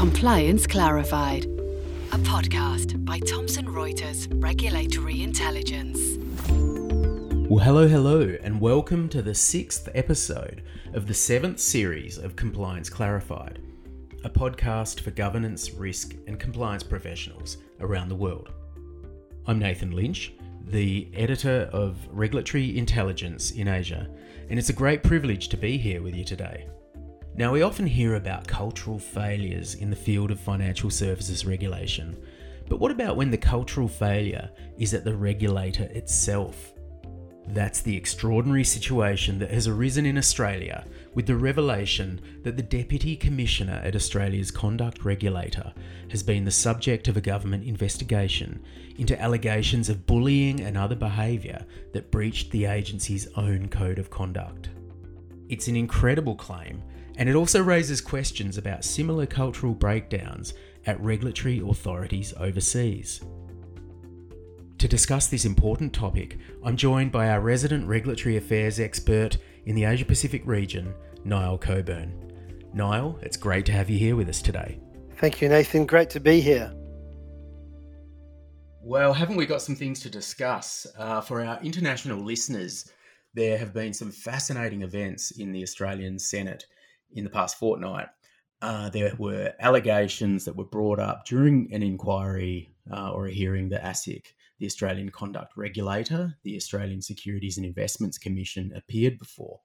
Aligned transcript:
Compliance 0.00 0.66
Clarified, 0.66 1.44
a 1.44 2.16
podcast 2.16 3.04
by 3.04 3.18
Thomson 3.18 3.66
Reuters 3.66 4.28
Regulatory 4.42 5.22
Intelligence. 5.22 6.16
Well, 7.50 7.62
hello, 7.62 7.86
hello, 7.86 8.34
and 8.42 8.62
welcome 8.62 9.10
to 9.10 9.20
the 9.20 9.34
sixth 9.34 9.90
episode 9.94 10.62
of 10.94 11.06
the 11.06 11.12
seventh 11.12 11.60
series 11.60 12.16
of 12.16 12.34
Compliance 12.34 12.88
Clarified, 12.88 13.60
a 14.24 14.30
podcast 14.30 15.00
for 15.00 15.10
governance, 15.10 15.74
risk, 15.74 16.14
and 16.26 16.40
compliance 16.40 16.82
professionals 16.82 17.58
around 17.80 18.08
the 18.08 18.16
world. 18.16 18.48
I'm 19.46 19.58
Nathan 19.58 19.90
Lynch, 19.90 20.32
the 20.64 21.10
editor 21.12 21.68
of 21.74 21.98
Regulatory 22.10 22.78
Intelligence 22.78 23.50
in 23.50 23.68
Asia, 23.68 24.08
and 24.48 24.58
it's 24.58 24.70
a 24.70 24.72
great 24.72 25.02
privilege 25.02 25.50
to 25.50 25.58
be 25.58 25.76
here 25.76 26.00
with 26.00 26.14
you 26.14 26.24
today. 26.24 26.70
Now, 27.36 27.52
we 27.52 27.62
often 27.62 27.86
hear 27.86 28.16
about 28.16 28.46
cultural 28.46 28.98
failures 28.98 29.74
in 29.74 29.88
the 29.88 29.96
field 29.96 30.30
of 30.30 30.40
financial 30.40 30.90
services 30.90 31.46
regulation, 31.46 32.16
but 32.68 32.78
what 32.80 32.90
about 32.90 33.16
when 33.16 33.30
the 33.30 33.38
cultural 33.38 33.88
failure 33.88 34.50
is 34.78 34.94
at 34.94 35.04
the 35.04 35.14
regulator 35.14 35.84
itself? 35.84 36.72
That's 37.48 37.80
the 37.80 37.96
extraordinary 37.96 38.62
situation 38.62 39.38
that 39.40 39.50
has 39.50 39.66
arisen 39.66 40.06
in 40.06 40.18
Australia 40.18 40.86
with 41.14 41.26
the 41.26 41.34
revelation 41.34 42.20
that 42.44 42.56
the 42.56 42.62
Deputy 42.62 43.16
Commissioner 43.16 43.80
at 43.82 43.96
Australia's 43.96 44.52
conduct 44.52 45.04
regulator 45.04 45.72
has 46.10 46.22
been 46.22 46.44
the 46.44 46.50
subject 46.50 47.08
of 47.08 47.16
a 47.16 47.20
government 47.20 47.64
investigation 47.64 48.62
into 48.98 49.20
allegations 49.20 49.88
of 49.88 50.06
bullying 50.06 50.60
and 50.60 50.76
other 50.76 50.94
behaviour 50.94 51.64
that 51.92 52.10
breached 52.12 52.50
the 52.50 52.66
agency's 52.66 53.26
own 53.36 53.68
code 53.68 53.98
of 53.98 54.10
conduct. 54.10 54.68
It's 55.48 55.66
an 55.66 55.74
incredible 55.74 56.36
claim, 56.36 56.80
and 57.20 57.28
it 57.28 57.36
also 57.36 57.62
raises 57.62 58.00
questions 58.00 58.56
about 58.56 58.82
similar 58.82 59.26
cultural 59.26 59.74
breakdowns 59.74 60.54
at 60.86 60.98
regulatory 61.02 61.60
authorities 61.60 62.32
overseas. 62.38 63.20
To 64.78 64.88
discuss 64.88 65.26
this 65.26 65.44
important 65.44 65.92
topic, 65.92 66.38
I'm 66.64 66.78
joined 66.78 67.12
by 67.12 67.28
our 67.28 67.42
resident 67.42 67.86
regulatory 67.86 68.38
affairs 68.38 68.80
expert 68.80 69.36
in 69.66 69.74
the 69.74 69.84
Asia 69.84 70.06
Pacific 70.06 70.40
region, 70.46 70.94
Niall 71.22 71.58
Coburn. 71.58 72.32
Niall, 72.72 73.18
it's 73.20 73.36
great 73.36 73.66
to 73.66 73.72
have 73.72 73.90
you 73.90 73.98
here 73.98 74.16
with 74.16 74.30
us 74.30 74.40
today. 74.40 74.80
Thank 75.18 75.42
you, 75.42 75.50
Nathan. 75.50 75.84
Great 75.84 76.08
to 76.10 76.20
be 76.20 76.40
here. 76.40 76.72
Well, 78.82 79.12
haven't 79.12 79.36
we 79.36 79.44
got 79.44 79.60
some 79.60 79.76
things 79.76 80.00
to 80.00 80.08
discuss? 80.08 80.86
Uh, 80.96 81.20
for 81.20 81.44
our 81.44 81.60
international 81.62 82.24
listeners, 82.24 82.90
there 83.34 83.58
have 83.58 83.74
been 83.74 83.92
some 83.92 84.10
fascinating 84.10 84.80
events 84.80 85.32
in 85.32 85.52
the 85.52 85.62
Australian 85.62 86.18
Senate 86.18 86.64
in 87.12 87.24
the 87.24 87.30
past 87.30 87.58
fortnight. 87.58 88.08
Uh, 88.62 88.90
there 88.90 89.14
were 89.18 89.52
allegations 89.60 90.44
that 90.44 90.56
were 90.56 90.64
brought 90.64 90.98
up 90.98 91.24
during 91.24 91.72
an 91.72 91.82
inquiry 91.82 92.74
uh, 92.92 93.10
or 93.12 93.26
a 93.26 93.32
hearing 93.32 93.70
that 93.70 93.82
ASIC 93.82 94.26
the 94.60 94.66
Australian 94.66 95.08
Conduct 95.08 95.56
Regulator, 95.56 96.36
the 96.44 96.54
Australian 96.54 97.00
Securities 97.00 97.56
and 97.56 97.66
Investments 97.66 98.18
Commission, 98.18 98.72
appeared 98.76 99.18
before. 99.18 99.60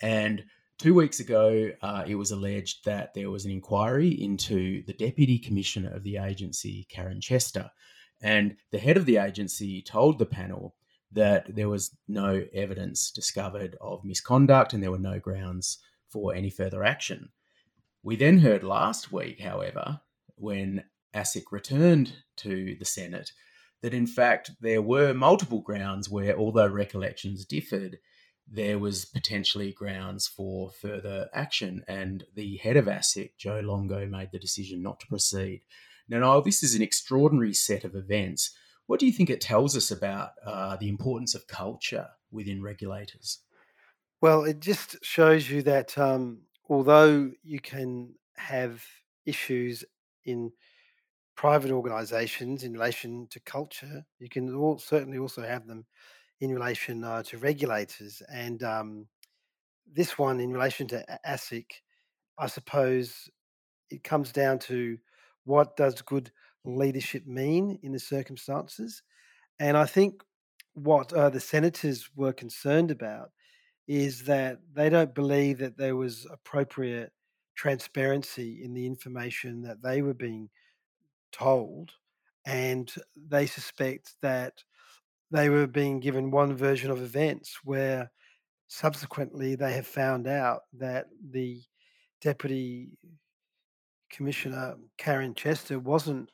And 0.00 0.44
two 0.78 0.94
weeks 0.94 1.20
ago, 1.20 1.70
uh, 1.82 2.04
it 2.06 2.14
was 2.14 2.30
alleged 2.30 2.86
that 2.86 3.12
there 3.14 3.30
was 3.30 3.44
an 3.44 3.50
inquiry 3.50 4.08
into 4.08 4.82
the 4.86 4.94
Deputy 4.94 5.38
Commissioner 5.38 5.94
of 5.94 6.02
the 6.02 6.16
agency, 6.16 6.86
Karen 6.88 7.20
Chester. 7.20 7.70
And 8.22 8.56
the 8.70 8.78
head 8.78 8.96
of 8.96 9.04
the 9.04 9.18
agency 9.18 9.82
told 9.82 10.18
the 10.18 10.26
panel 10.26 10.74
that 11.12 11.54
there 11.54 11.68
was 11.68 11.94
no 12.08 12.42
evidence 12.54 13.10
discovered 13.10 13.76
of 13.82 14.02
misconduct 14.02 14.72
and 14.72 14.82
there 14.82 14.90
were 14.90 14.98
no 14.98 15.18
grounds 15.18 15.78
for 16.12 16.34
any 16.34 16.50
further 16.50 16.84
action. 16.84 17.30
We 18.02 18.16
then 18.16 18.38
heard 18.38 18.62
last 18.62 19.12
week, 19.12 19.40
however, 19.40 20.00
when 20.36 20.84
ASIC 21.14 21.44
returned 21.50 22.12
to 22.38 22.76
the 22.78 22.84
Senate, 22.84 23.32
that 23.80 23.94
in 23.94 24.06
fact 24.06 24.52
there 24.60 24.82
were 24.82 25.14
multiple 25.14 25.60
grounds 25.60 26.08
where, 26.08 26.36
although 26.36 26.68
recollections 26.68 27.44
differed, 27.44 27.98
there 28.48 28.78
was 28.78 29.04
potentially 29.04 29.72
grounds 29.72 30.26
for 30.26 30.70
further 30.70 31.28
action. 31.32 31.84
And 31.88 32.24
the 32.34 32.56
head 32.58 32.76
of 32.76 32.86
ASIC, 32.86 33.36
Joe 33.38 33.60
Longo, 33.60 34.06
made 34.06 34.30
the 34.32 34.38
decision 34.38 34.82
not 34.82 35.00
to 35.00 35.06
proceed. 35.06 35.62
Now, 36.08 36.18
Niall, 36.18 36.42
this 36.42 36.62
is 36.62 36.74
an 36.74 36.82
extraordinary 36.82 37.54
set 37.54 37.84
of 37.84 37.94
events. 37.94 38.54
What 38.86 39.00
do 39.00 39.06
you 39.06 39.12
think 39.12 39.30
it 39.30 39.40
tells 39.40 39.76
us 39.76 39.90
about 39.90 40.30
uh, 40.44 40.76
the 40.76 40.88
importance 40.88 41.34
of 41.34 41.46
culture 41.46 42.08
within 42.30 42.62
regulators? 42.62 43.38
Well, 44.22 44.44
it 44.44 44.60
just 44.60 45.04
shows 45.04 45.50
you 45.50 45.62
that 45.64 45.98
um, 45.98 46.42
although 46.70 47.32
you 47.42 47.60
can 47.60 48.14
have 48.36 48.82
issues 49.26 49.84
in 50.24 50.52
private 51.36 51.70
organisations 51.70 52.62
in 52.62 52.72
relation 52.72 53.26
to 53.30 53.40
culture. 53.40 54.04
You 54.18 54.28
can 54.28 54.54
all, 54.54 54.78
certainly 54.78 55.18
also 55.18 55.42
have 55.42 55.66
them 55.66 55.86
in 56.40 56.52
relation 56.54 57.04
uh, 57.04 57.22
to 57.24 57.38
regulators. 57.38 58.22
And 58.32 58.62
um, 58.62 59.06
this 59.92 60.18
one, 60.18 60.40
in 60.40 60.52
relation 60.52 60.86
to 60.88 61.04
ASIC, 61.26 61.66
I 62.38 62.46
suppose 62.46 63.28
it 63.90 64.04
comes 64.04 64.32
down 64.32 64.58
to 64.60 64.98
what 65.44 65.76
does 65.76 66.00
good 66.02 66.30
leadership 66.64 67.26
mean 67.26 67.78
in 67.82 67.92
the 67.92 67.98
circumstances. 67.98 69.02
And 69.58 69.76
I 69.76 69.86
think 69.86 70.22
what 70.74 71.12
uh, 71.12 71.30
the 71.30 71.40
senators 71.40 72.08
were 72.14 72.32
concerned 72.32 72.90
about 72.90 73.30
is 73.88 74.24
that 74.24 74.58
they 74.74 74.88
don't 74.88 75.14
believe 75.14 75.58
that 75.58 75.76
there 75.76 75.96
was 75.96 76.26
appropriate 76.30 77.12
transparency 77.54 78.62
in 78.64 78.74
the 78.74 78.86
information 78.86 79.62
that 79.62 79.82
they 79.82 80.02
were 80.02 80.14
being 80.14 80.48
told, 81.32 81.92
and 82.46 82.92
they 83.28 83.46
suspect 83.46 84.14
that 84.22 84.62
they 85.30 85.48
were 85.48 85.66
being 85.66 86.00
given 86.00 86.30
one 86.30 86.54
version 86.54 86.90
of 86.90 87.02
events 87.02 87.58
where 87.64 88.10
subsequently 88.68 89.54
they 89.54 89.72
have 89.72 89.86
found 89.86 90.26
out 90.26 90.62
that 90.72 91.06
the 91.30 91.60
deputy 92.20 92.90
commissioner 94.10 94.76
Karen 94.98 95.34
Chester 95.34 95.78
wasn't 95.78 96.30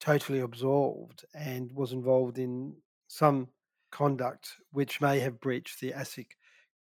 totally 0.00 0.40
absolved 0.40 1.24
and 1.34 1.70
was 1.72 1.92
involved 1.92 2.38
in 2.38 2.74
some 3.08 3.48
conduct 3.90 4.56
which 4.72 5.00
may 5.00 5.18
have 5.20 5.40
breached 5.40 5.80
the 5.80 5.92
ASIC 5.92 6.26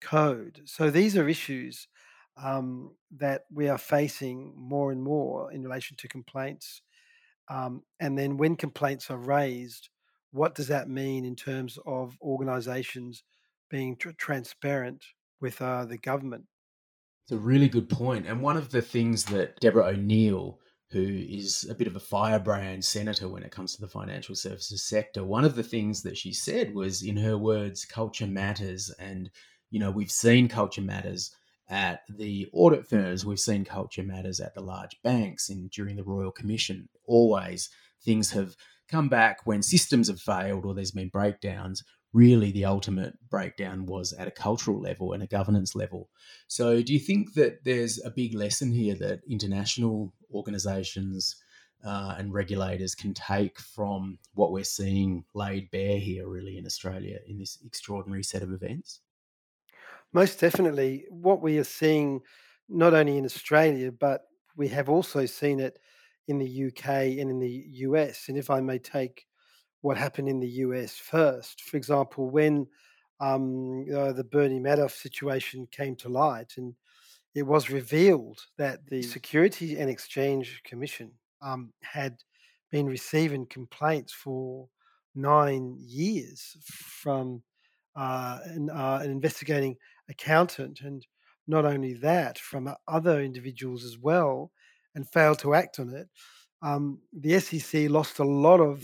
code. 0.01 0.63
So 0.65 0.91
these 0.91 1.17
are 1.17 1.29
issues 1.29 1.89
um, 2.37 2.93
that 3.17 3.43
we 3.53 3.69
are 3.69 3.79
facing 3.79 4.55
more 4.57 4.93
and 4.93 5.03
more 5.03 5.53
in 5.53 5.63
relation 5.63 5.97
to 5.99 6.09
complaints 6.09 6.83
um, 7.49 7.83
and 7.99 8.19
then 8.19 8.37
when 8.37 8.57
complaints 8.57 9.11
are 9.11 9.19
raised, 9.19 9.89
what 10.33 10.55
does 10.55 10.69
that 10.69 10.89
mean 10.89 11.25
in 11.25 11.35
terms 11.35 11.79
of 11.87 12.17
organisations 12.21 13.25
being 13.71 13.97
tr- 13.97 14.11
transparent 14.11 15.05
with 15.41 15.61
uh, 15.63 15.87
the 15.87 15.99
government? 15.99 16.45
It's 17.25 17.33
a 17.33 17.39
really 17.39 17.69
good 17.69 17.89
point. 17.89 18.27
And 18.27 18.43
one 18.43 18.57
of 18.57 18.71
the 18.71 18.83
things 18.83 19.25
that 19.27 19.59
Deborah 19.61 19.89
O'Neill, 19.89 20.59
who 20.91 21.03
is 21.03 21.67
a 21.71 21.75
bit 21.75 21.87
of 21.87 21.97
a 21.97 22.01
firebrand 22.01 22.85
senator 22.85 23.29
when 23.29 23.43
it 23.43 23.51
comes 23.51 23.75
to 23.75 23.81
the 23.81 23.89
financial 23.89 24.35
services 24.35 24.83
sector, 24.83 25.25
one 25.25 25.45
of 25.45 25.55
the 25.55 25.63
things 25.63 26.03
that 26.03 26.17
she 26.17 26.33
said 26.33 26.75
was, 26.75 27.03
in 27.03 27.17
her 27.17 27.37
words, 27.37 27.85
culture 27.85 28.27
matters. 28.27 28.91
And, 28.99 29.31
you 29.71 29.79
know, 29.79 29.91
we've 29.91 30.11
seen 30.11 30.49
culture 30.49 30.83
matters 30.83 31.31
at 31.69 32.01
the 32.09 32.49
audit 32.53 32.87
firms. 32.87 33.27
We've 33.27 33.39
seen 33.39 33.65
culture 33.65 34.03
matters 34.03 34.41
at 34.41 34.55
the 34.55 34.63
large 34.63 35.01
banks 35.03 35.49
and 35.49 35.71
during 35.71 35.97
the 35.97 36.05
Royal 36.05 36.31
Commission. 36.31 36.89
Always 37.05 37.69
things 38.05 38.31
have 38.33 38.57
come 38.89 39.09
back 39.09 39.41
when 39.45 39.63
systems 39.63 40.09
have 40.09 40.21
failed 40.21 40.65
or 40.65 40.75
there's 40.75 40.93
been 40.93 41.09
breakdowns. 41.09 41.83
Really, 42.15 42.51
the 42.51 42.65
ultimate 42.65 43.19
breakdown 43.29 43.85
was 43.85 44.15
at 44.15 44.27
a 44.27 44.31
cultural 44.33 44.81
level 44.81 45.13
and 45.13 45.23
a 45.23 45.27
governance 45.27 45.75
level. 45.75 46.09
So, 46.47 46.81
do 46.81 46.95
you 46.95 46.99
think 46.99 47.35
that 47.35 47.65
there's 47.65 48.03
a 48.03 48.11
big 48.11 48.33
lesson 48.35 48.73
here 48.73 48.95
that 48.95 49.21
international 49.29 50.15
organizations 50.33 51.37
uh, 51.85 52.15
and 52.19 52.33
regulators 52.33 52.95
can 52.95 53.13
take 53.13 53.59
from 53.61 54.19
what 54.33 54.53
we're 54.53 54.65
seeing 54.65 55.25
laid 55.35 55.71
bare 55.71 55.99
here, 55.99 56.27
really, 56.27 56.57
in 56.57 56.65
Australia 56.65 57.19
in 57.27 57.39
this 57.39 57.59
extraordinary 57.63 58.23
set 58.23 58.43
of 58.43 58.53
events? 58.53 59.01
Most 60.13 60.41
definitely. 60.41 61.05
What 61.11 61.43
we 61.43 61.59
are 61.59 61.65
seeing, 61.65 62.21
not 62.69 62.95
only 62.95 63.19
in 63.19 63.25
Australia, 63.25 63.93
but 63.93 64.23
we 64.57 64.69
have 64.69 64.89
also 64.89 65.27
seen 65.27 65.61
it 65.61 65.79
in 66.29 66.39
the 66.39 66.67
UK 66.67 66.89
and 67.19 67.31
in 67.31 67.39
the 67.39 67.65
US. 67.73 68.29
And 68.29 68.37
if 68.37 68.51
I 68.51 68.61
may 68.61 68.79
take 68.79 69.27
what 69.81 69.97
happened 69.97 70.29
in 70.29 70.41
the 70.41 70.49
US 70.49 70.97
first, 70.97 71.63
for 71.63 71.77
example, 71.77 72.31
when 72.31 72.67
um, 73.21 73.87
uh, 73.95 74.13
the 74.13 74.25
Bernie 74.25 74.61
Madoff 74.61 74.93
situation 74.93 75.67
came 75.71 75.97
to 75.97 76.09
light, 76.09 76.55
and 76.57 76.75
it 77.35 77.43
was 77.43 77.71
revealed 77.71 78.41
that 78.57 78.87
the 78.87 79.03
Security 79.03 79.79
and 79.79 79.91
Exchange 79.91 80.63
Commission 80.65 81.13
um, 81.43 81.73
had 81.83 82.17
been 82.71 82.87
receiving 82.87 83.47
complaints 83.47 84.13
for 84.13 84.69
nine 85.15 85.77
years 85.79 86.57
from 86.65 87.43
uh, 87.97 88.39
an, 88.45 88.71
uh, 88.71 89.01
an 89.03 89.11
investigating 89.11 89.77
accountant, 90.09 90.81
and 90.81 91.07
not 91.47 91.65
only 91.65 91.95
that, 91.95 92.39
from 92.39 92.75
other 92.87 93.21
individuals 93.21 93.85
as 93.85 93.99
well. 93.99 94.51
and 94.95 95.09
failed 95.09 95.39
to 95.39 95.55
act 95.55 95.79
on 95.79 95.91
it, 95.95 96.09
um, 96.63 96.99
the 97.13 97.39
SEC 97.39 97.89
lost 97.89 98.19
a 98.19 98.25
lot 98.25 98.59
of 98.59 98.83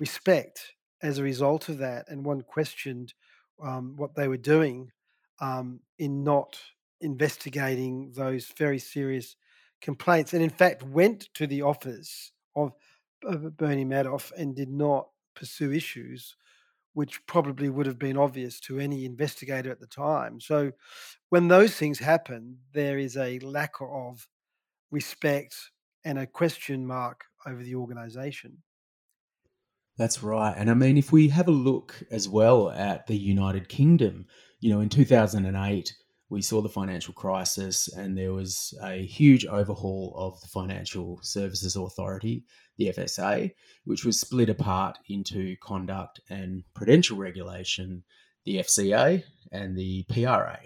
respect 0.00 0.72
as 1.02 1.18
a 1.18 1.22
result 1.22 1.68
of 1.68 1.78
that, 1.78 2.06
and 2.08 2.24
one 2.24 2.40
questioned 2.40 3.14
um, 3.62 3.94
what 3.96 4.14
they 4.14 4.26
were 4.26 4.36
doing 4.36 4.90
um, 5.40 5.80
in 5.98 6.24
not 6.24 6.58
investigating 7.00 8.12
those 8.16 8.52
very 8.56 8.78
serious 8.78 9.36
complaints, 9.80 10.32
and 10.32 10.42
in 10.42 10.50
fact 10.50 10.82
went 10.82 11.28
to 11.34 11.46
the 11.46 11.62
office 11.62 12.32
of, 12.56 12.72
of 13.24 13.56
Bernie 13.56 13.84
Madoff 13.84 14.32
and 14.36 14.56
did 14.56 14.70
not 14.70 15.08
pursue 15.34 15.72
issues 15.72 16.36
which 16.94 17.24
probably 17.26 17.68
would 17.68 17.86
have 17.86 17.98
been 17.98 18.18
obvious 18.18 18.60
to 18.60 18.78
any 18.78 19.04
investigator 19.04 19.70
at 19.70 19.80
the 19.80 19.86
time. 19.86 20.40
So 20.40 20.72
when 21.30 21.48
those 21.48 21.74
things 21.74 21.98
happen, 21.98 22.58
there 22.72 22.98
is 22.98 23.16
a 23.16 23.38
lack 23.40 23.74
of 23.80 24.28
respect 24.90 25.56
and 26.04 26.18
a 26.18 26.26
question 26.26 26.86
mark 26.86 27.24
over 27.46 27.62
the 27.62 27.74
organization. 27.74 28.58
That's 29.98 30.22
right. 30.22 30.54
And 30.56 30.70
I 30.70 30.74
mean, 30.74 30.96
if 30.96 31.12
we 31.12 31.28
have 31.28 31.48
a 31.48 31.52
look 31.52 32.02
as 32.10 32.28
well 32.28 32.70
at 32.70 33.06
the 33.06 33.16
United 33.16 33.68
Kingdom, 33.68 34.26
you 34.60 34.72
know, 34.72 34.80
in 34.80 34.88
2008, 34.88 35.94
we 36.32 36.40
saw 36.40 36.62
the 36.62 36.68
financial 36.68 37.12
crisis 37.12 37.88
and 37.92 38.16
there 38.16 38.32
was 38.32 38.72
a 38.82 39.04
huge 39.04 39.44
overhaul 39.44 40.14
of 40.16 40.40
the 40.40 40.46
Financial 40.46 41.20
Services 41.22 41.76
Authority, 41.76 42.42
the 42.78 42.86
FSA, 42.86 43.52
which 43.84 44.06
was 44.06 44.18
split 44.18 44.48
apart 44.48 44.96
into 45.10 45.56
conduct 45.62 46.22
and 46.30 46.64
prudential 46.72 47.18
regulation, 47.18 48.02
the 48.46 48.56
FCA 48.56 49.22
and 49.52 49.76
the 49.76 50.04
PRA. 50.04 50.58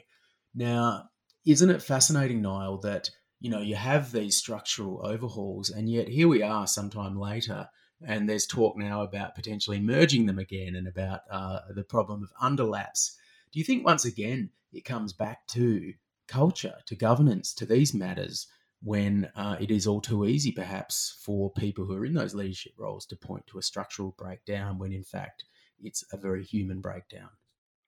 Now, 0.54 1.08
isn't 1.44 1.70
it 1.70 1.82
fascinating, 1.82 2.40
Niall, 2.40 2.78
that 2.82 3.10
you 3.40 3.50
know 3.50 3.60
you 3.60 3.74
have 3.74 4.12
these 4.12 4.36
structural 4.36 5.04
overhauls, 5.04 5.70
and 5.70 5.90
yet 5.90 6.06
here 6.06 6.28
we 6.28 6.42
are, 6.42 6.68
sometime 6.68 7.18
later, 7.18 7.68
and 8.06 8.28
there's 8.28 8.46
talk 8.46 8.76
now 8.76 9.02
about 9.02 9.34
potentially 9.34 9.80
merging 9.80 10.26
them 10.26 10.38
again, 10.38 10.76
and 10.76 10.86
about 10.86 11.22
uh, 11.28 11.58
the 11.74 11.84
problem 11.84 12.22
of 12.22 12.30
underlaps. 12.40 13.16
Do 13.56 13.60
you 13.60 13.64
think 13.64 13.86
once 13.86 14.04
again 14.04 14.50
it 14.70 14.84
comes 14.84 15.14
back 15.14 15.46
to 15.46 15.94
culture, 16.28 16.74
to 16.84 16.94
governance, 16.94 17.54
to 17.54 17.64
these 17.64 17.94
matters 17.94 18.48
when 18.82 19.30
uh, 19.34 19.56
it 19.58 19.70
is 19.70 19.86
all 19.86 20.02
too 20.02 20.26
easy, 20.26 20.52
perhaps, 20.52 21.18
for 21.22 21.50
people 21.50 21.86
who 21.86 21.96
are 21.96 22.04
in 22.04 22.12
those 22.12 22.34
leadership 22.34 22.74
roles 22.76 23.06
to 23.06 23.16
point 23.16 23.46
to 23.46 23.58
a 23.58 23.62
structural 23.62 24.14
breakdown 24.18 24.78
when 24.78 24.92
in 24.92 25.02
fact 25.02 25.46
it's 25.82 26.04
a 26.12 26.18
very 26.18 26.44
human 26.44 26.82
breakdown? 26.82 27.30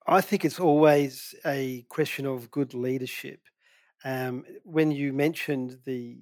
I 0.07 0.23
think 0.23 0.47
it's 0.47 0.59
always 0.59 1.35
a 1.45 1.85
question 1.91 2.25
of 2.25 2.51
good 2.51 2.73
leadership. 2.73 3.43
Um, 4.05 4.47
when 4.65 4.91
you 4.91 5.13
mentioned 5.13 5.81
the 5.85 6.17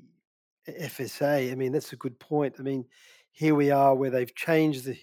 FSA, 0.68 1.52
I 1.52 1.54
mean, 1.54 1.70
that's 1.70 1.92
a 1.92 1.96
good 1.96 2.18
point. 2.18 2.56
I 2.58 2.62
mean, 2.62 2.86
here 3.30 3.54
we 3.54 3.70
are 3.70 3.94
where 3.94 4.10
they've 4.10 4.34
changed 4.34 4.86
the, 4.86 4.98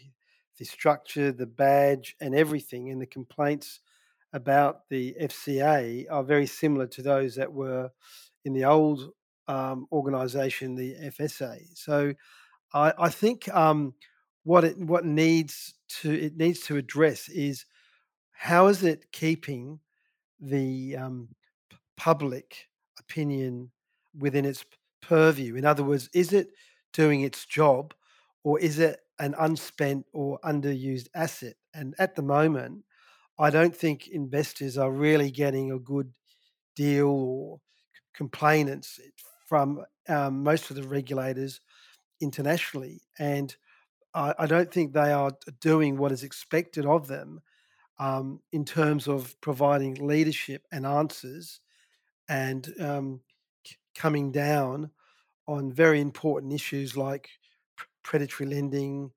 the 0.59 0.65
structure, 0.65 1.31
the 1.31 1.45
badge, 1.45 2.17
and 2.19 2.35
everything, 2.35 2.89
and 2.89 3.01
the 3.01 3.05
complaints 3.05 3.79
about 4.33 4.89
the 4.89 5.15
FCA 5.21 6.07
are 6.11 6.23
very 6.23 6.47
similar 6.47 6.87
to 6.87 7.01
those 7.01 7.35
that 7.35 7.53
were 7.53 7.91
in 8.43 8.53
the 8.53 8.65
old 8.65 9.11
um, 9.47 9.87
organisation, 9.91 10.75
the 10.75 10.95
FSA. 10.95 11.61
So 11.75 12.13
I, 12.73 12.93
I 12.97 13.09
think 13.09 13.47
um, 13.53 13.93
what 14.43 14.63
it 14.63 14.77
what 14.77 15.05
needs 15.05 15.75
to 16.01 16.11
it 16.11 16.35
needs 16.35 16.61
to 16.61 16.77
address 16.77 17.29
is 17.29 17.65
how 18.31 18.67
is 18.67 18.83
it 18.83 19.11
keeping 19.11 19.79
the 20.39 20.97
um, 20.97 21.29
public 21.95 22.67
opinion 22.99 23.71
within 24.17 24.45
its 24.45 24.65
purview? 25.01 25.55
In 25.55 25.65
other 25.65 25.83
words, 25.83 26.09
is 26.13 26.33
it 26.33 26.49
doing 26.91 27.21
its 27.21 27.45
job, 27.45 27.93
or 28.43 28.59
is 28.59 28.79
it 28.79 28.99
an 29.19 29.35
unspent 29.39 30.05
or 30.11 30.39
underused 30.43 31.07
asset? 31.15 31.55
And 31.73 31.95
at 31.99 32.15
the 32.15 32.21
moment, 32.21 32.83
I 33.39 33.49
don't 33.49 33.75
think 33.75 34.07
investors 34.07 34.77
are 34.77 34.91
really 34.91 35.31
getting 35.31 35.71
a 35.71 35.79
good 35.79 36.13
deal 36.75 37.07
or 37.07 37.59
complainants 38.13 38.99
from 39.47 39.83
um, 40.07 40.43
most 40.43 40.69
of 40.69 40.75
the 40.75 40.83
regulators 40.83 41.59
internationally. 42.21 43.01
And 43.17 43.55
I, 44.13 44.33
I, 44.37 44.45
don't 44.45 44.71
think 44.71 44.93
they 44.93 45.11
are 45.11 45.31
doing 45.61 45.97
what 45.97 46.11
is 46.11 46.23
expected 46.23 46.85
of 46.85 47.07
them 47.07 47.41
um, 47.99 48.41
in 48.51 48.65
terms 48.65 49.07
of 49.07 49.39
providing 49.41 49.95
leadership 49.95 50.63
and 50.71 50.85
answers 50.85 51.59
and 52.29 52.71
um, 52.79 53.21
c- 53.65 53.75
coming 53.95 54.31
down 54.31 54.91
on 55.47 55.71
very 55.71 55.99
important 56.01 56.53
issues 56.53 56.95
like 56.95 57.29
pr- 57.75 57.85
predatory 58.03 58.49
lending, 58.49 59.11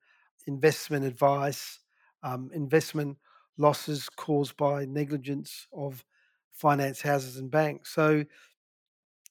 investment 0.47 1.05
advice, 1.05 1.81
um, 2.23 2.51
investment 2.53 3.17
losses 3.59 4.09
caused 4.09 4.57
by 4.57 4.85
negligence 4.85 5.67
of 5.73 6.05
finance 6.53 7.03
houses 7.03 7.37
and 7.37 7.51
banks. 7.51 7.95
So, 7.95 8.25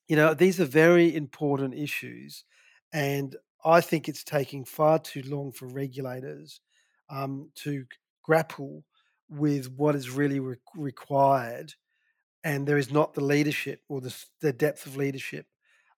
you 0.07 0.16
know, 0.16 0.33
these 0.33 0.60
are 0.60 0.66
very 0.66 1.16
important 1.16 1.74
issues. 1.74 2.44
And 2.94 3.36
I 3.63 3.81
think 3.81 4.07
it's 4.07 4.24
taking 4.24 4.63
far 4.66 5.00
too 5.00 5.24
long 5.25 5.51
for 5.51 5.68
regulators 5.68 6.62
um, 7.10 7.50
to 7.56 7.86
grapple 8.24 8.83
with 9.30 9.72
what 9.72 9.95
is 9.95 10.10
really 10.10 10.39
re- 10.39 10.57
required. 10.75 11.74
And 12.44 12.68
there 12.68 12.78
is 12.78 12.92
not 12.92 13.13
the 13.13 13.24
leadership 13.24 13.81
or 13.89 14.01
the, 14.01 14.16
the 14.42 14.54
depth 14.54 14.86
of 14.86 14.98
leadership 14.98 15.48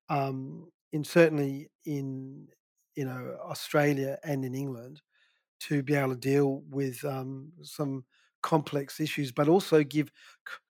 um, 0.10 0.72
in 0.94 1.04
certainly 1.04 1.70
in 1.86 2.48
you 2.96 3.06
know 3.06 3.38
Australia 3.44 4.18
and 4.24 4.44
in 4.46 4.56
England 4.56 5.02
to 5.60 5.84
be 5.84 5.96
able 5.96 6.10
to 6.10 6.16
deal 6.16 6.64
with 6.70 7.04
um, 7.04 7.52
some 7.62 8.06
complex 8.42 9.00
issues, 9.00 9.32
but 9.32 9.48
also 9.48 9.84
give 9.84 10.12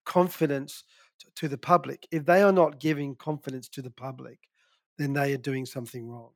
confidence 0.06 0.84
to, 1.20 1.28
to 1.36 1.48
the 1.48 1.58
public. 1.58 2.08
If 2.12 2.26
they 2.26 2.42
are 2.42 2.52
not 2.52 2.80
giving 2.80 3.16
confidence 3.16 3.68
to 3.70 3.82
the 3.82 3.92
public, 3.92 4.40
then 4.98 5.14
they 5.14 5.34
are 5.34 5.38
doing 5.38 5.66
something 5.66 6.08
wrong. 6.08 6.32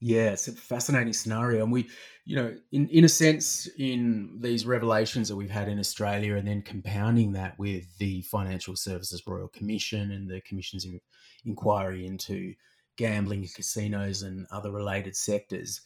Yeah, 0.00 0.30
it's 0.30 0.46
a 0.46 0.52
fascinating 0.52 1.12
scenario. 1.12 1.64
And 1.64 1.72
we, 1.72 1.88
you 2.24 2.36
know, 2.36 2.54
in, 2.70 2.88
in 2.88 3.04
a 3.04 3.08
sense, 3.08 3.68
in 3.78 4.38
these 4.40 4.64
revelations 4.64 5.28
that 5.28 5.34
we've 5.34 5.50
had 5.50 5.68
in 5.68 5.80
Australia, 5.80 6.36
and 6.36 6.46
then 6.46 6.62
compounding 6.62 7.32
that 7.32 7.58
with 7.58 7.84
the 7.98 8.22
Financial 8.22 8.76
Services 8.76 9.22
Royal 9.26 9.48
Commission 9.48 10.12
and 10.12 10.30
the 10.30 10.40
Commission's 10.42 10.86
inquiry 11.44 12.06
into 12.06 12.54
gambling, 12.96 13.48
casinos, 13.54 14.22
and 14.22 14.46
other 14.52 14.70
related 14.70 15.16
sectors, 15.16 15.80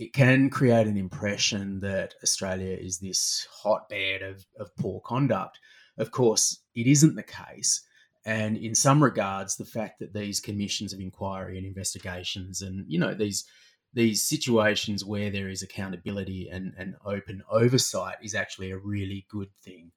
it 0.00 0.14
can 0.14 0.48
create 0.48 0.86
an 0.86 0.96
impression 0.96 1.78
that 1.80 2.14
Australia 2.22 2.74
is 2.74 2.98
this 2.98 3.46
hotbed 3.52 4.22
of, 4.22 4.46
of 4.58 4.74
poor 4.76 4.98
conduct. 5.04 5.60
Of 5.98 6.10
course, 6.10 6.60
it 6.74 6.86
isn't 6.86 7.16
the 7.16 7.22
case. 7.22 7.82
And 8.24 8.56
in 8.56 8.74
some 8.74 9.02
regards, 9.02 9.56
the 9.56 9.66
fact 9.66 9.98
that 9.98 10.14
these 10.14 10.40
commissions 10.40 10.94
of 10.94 11.00
inquiry 11.00 11.58
and 11.58 11.66
investigations 11.66 12.62
and, 12.62 12.86
you 12.88 12.98
know, 12.98 13.12
these 13.12 13.44
these 13.92 14.22
situations 14.22 15.04
where 15.04 15.30
there 15.30 15.48
is 15.48 15.62
accountability 15.62 16.48
and, 16.48 16.72
and 16.78 16.94
open 17.04 17.42
oversight 17.50 18.18
is 18.22 18.36
actually 18.36 18.70
a 18.70 18.78
really 18.78 19.26
good 19.28 19.48
thing. 19.64 19.90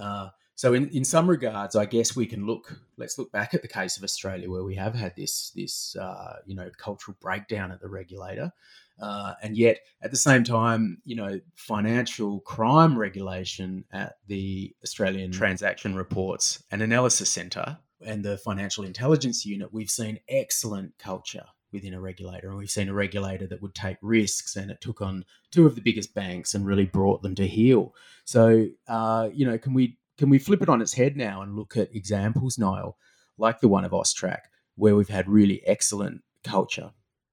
Uh, 0.00 0.28
so 0.54 0.72
in, 0.72 0.88
in 0.90 1.04
some 1.04 1.28
regards, 1.28 1.74
I 1.74 1.84
guess 1.84 2.14
we 2.14 2.26
can 2.26 2.46
look. 2.46 2.80
Let's 2.96 3.18
look 3.18 3.32
back 3.32 3.54
at 3.54 3.62
the 3.62 3.68
case 3.68 3.96
of 3.96 4.04
Australia, 4.04 4.50
where 4.50 4.62
we 4.62 4.74
have 4.76 4.94
had 4.94 5.16
this 5.16 5.50
this 5.56 5.96
uh, 5.96 6.36
you 6.46 6.54
know 6.54 6.70
cultural 6.76 7.16
breakdown 7.20 7.72
at 7.72 7.80
the 7.80 7.88
regulator, 7.88 8.52
uh, 9.00 9.34
and 9.42 9.56
yet 9.56 9.80
at 10.02 10.10
the 10.10 10.16
same 10.16 10.44
time, 10.44 11.00
you 11.04 11.16
know, 11.16 11.40
financial 11.54 12.40
crime 12.40 12.98
regulation 12.98 13.84
at 13.92 14.16
the 14.26 14.74
Australian 14.84 15.32
Transaction 15.32 15.94
Reports 15.94 16.62
and 16.70 16.82
Analysis 16.82 17.30
Centre 17.30 17.78
and 18.04 18.24
the 18.24 18.38
Financial 18.38 18.84
Intelligence 18.84 19.46
Unit, 19.46 19.72
we've 19.72 19.90
seen 19.90 20.20
excellent 20.28 20.98
culture 20.98 21.44
within 21.72 21.94
a 21.94 22.00
regulator. 22.00 22.48
And 22.48 22.58
we've 22.58 22.70
seen 22.70 22.88
a 22.88 22.94
regulator 22.94 23.46
that 23.46 23.62
would 23.62 23.74
take 23.74 23.96
risks 24.02 24.56
and 24.56 24.70
it 24.70 24.80
took 24.80 25.00
on 25.00 25.24
two 25.50 25.66
of 25.66 25.76
the 25.76 25.80
biggest 25.80 26.14
banks 26.14 26.54
and 26.54 26.66
really 26.66 26.84
brought 26.84 27.22
them 27.22 27.34
to 27.36 27.46
heel. 27.46 27.94
So, 28.24 28.66
uh, 28.88 29.30
you 29.32 29.46
know, 29.46 29.58
can 29.58 29.74
we 29.74 29.98
can 30.18 30.28
we 30.28 30.38
flip 30.38 30.60
it 30.60 30.68
on 30.68 30.82
its 30.82 30.92
head 30.92 31.16
now 31.16 31.40
and 31.40 31.56
look 31.56 31.76
at 31.76 31.94
examples, 31.94 32.58
Niall, 32.58 32.98
like 33.38 33.60
the 33.60 33.68
one 33.68 33.86
of 33.86 33.92
Austrac, 33.92 34.40
where 34.76 34.94
we've 34.94 35.08
had 35.08 35.28
really 35.28 35.62
excellent 35.66 36.22
culture? 36.44 36.90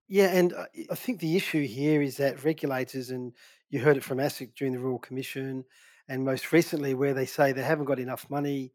Yeah, 0.08 0.28
and 0.28 0.54
I 0.90 0.96
think 0.96 1.20
the 1.20 1.36
issue 1.36 1.66
here 1.68 2.02
is 2.02 2.18
that 2.18 2.44
regulators, 2.44 3.10
and 3.10 3.34
you 3.70 3.80
heard 3.80 3.98
it 3.98 4.04
from 4.04 4.20
ASIC 4.20 4.56
during 4.56 4.74
the 4.74 4.80
Royal 4.80 5.00
Commission, 5.00 5.66
and 6.08 6.24
most 6.24 6.52
recently 6.54 6.94
where 6.94 7.14
they 7.14 7.26
say 7.26 7.52
they 7.52 7.62
haven't 7.64 7.86
got 7.86 8.00
enough 8.00 8.30
money, 8.30 8.72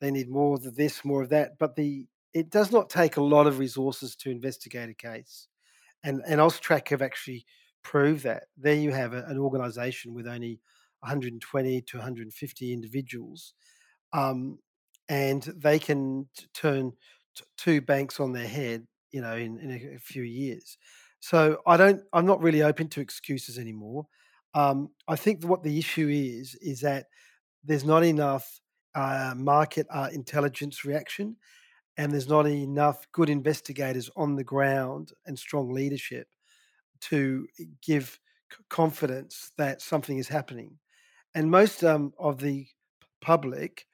they 0.00 0.10
need 0.10 0.28
more 0.30 0.54
of 0.56 0.76
this, 0.76 1.04
more 1.04 1.22
of 1.22 1.30
that. 1.30 1.58
But 1.58 1.76
the 1.76 2.06
it 2.34 2.50
does 2.50 2.72
not 2.72 2.90
take 2.90 3.16
a 3.16 3.22
lot 3.22 3.46
of 3.46 3.58
resources 3.58 4.16
to 4.16 4.30
investigate 4.30 4.90
a 4.90 4.94
case, 4.94 5.48
and 6.04 6.22
and 6.26 6.40
Austrac 6.40 6.88
have 6.90 7.02
actually 7.02 7.46
proved 7.82 8.24
that. 8.24 8.44
There 8.58 8.74
you 8.74 8.92
have 8.92 9.14
a, 9.14 9.24
an 9.26 9.38
organisation 9.38 10.14
with 10.14 10.26
only 10.28 10.60
120 11.00 11.82
to 11.82 11.98
150 11.98 12.72
individuals, 12.74 13.54
um, 14.12 14.58
and 15.08 15.42
they 15.42 15.78
can 15.78 16.28
t- 16.36 16.46
turn 16.54 16.92
t- 17.36 17.44
two 17.58 17.80
banks 17.80 18.20
on 18.20 18.32
their 18.32 18.48
head 18.48 18.86
you 19.10 19.20
know, 19.20 19.36
in, 19.36 19.58
in 19.58 19.70
a, 19.94 19.98
few 19.98 20.22
years. 20.22 20.78
So 21.20 21.58
I 21.66 21.76
don't. 21.76 22.02
I'm 22.12 22.26
not 22.26 22.42
really 22.42 22.62
open 22.62 22.88
to 22.88 23.00
excuses 23.00 23.58
anymore. 23.58 24.06
Um, 24.54 24.90
I 25.08 25.16
think 25.16 25.44
what 25.44 25.62
the 25.62 25.78
issue 25.78 26.08
is 26.08 26.54
is 26.60 26.80
that 26.80 27.06
there's 27.64 27.84
not 27.84 28.04
enough 28.04 28.60
uh, 28.94 29.34
market 29.36 29.86
uh, 29.90 30.08
intelligence 30.12 30.84
reaction, 30.84 31.36
and 31.96 32.12
there's 32.12 32.28
not 32.28 32.46
enough 32.46 33.06
good 33.12 33.30
investigators 33.30 34.10
on 34.16 34.36
the 34.36 34.44
ground 34.44 35.12
and 35.26 35.38
strong 35.38 35.72
leadership 35.72 36.28
to 37.00 37.46
give 37.82 38.18
confidence 38.68 39.52
that 39.58 39.82
something 39.82 40.18
is 40.18 40.28
happening. 40.28 40.78
And 41.34 41.50
most 41.50 41.84
um, 41.84 42.12
of 42.18 42.38
the 42.38 42.66
public 43.20 43.86